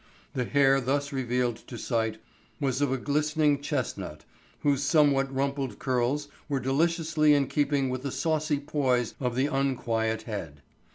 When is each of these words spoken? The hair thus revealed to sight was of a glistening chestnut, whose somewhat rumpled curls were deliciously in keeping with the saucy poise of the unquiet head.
The 0.33 0.45
hair 0.45 0.81
thus 0.81 1.13
revealed 1.13 1.57
to 1.67 1.77
sight 1.77 2.19
was 2.59 2.81
of 2.81 2.91
a 2.91 2.97
glistening 2.97 3.61
chestnut, 3.61 4.25
whose 4.61 4.81
somewhat 4.81 5.31
rumpled 5.31 5.77
curls 5.77 6.27
were 6.49 6.59
deliciously 6.59 7.35
in 7.35 7.45
keeping 7.45 7.87
with 7.91 8.01
the 8.01 8.11
saucy 8.11 8.57
poise 8.59 9.13
of 9.19 9.35
the 9.35 9.45
unquiet 9.45 10.23
head. 10.23 10.63